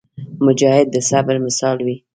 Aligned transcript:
مجاهد 0.45 0.87
د 0.91 0.95
صبر 1.09 1.35
مثال 1.45 1.77
وي. 1.85 1.97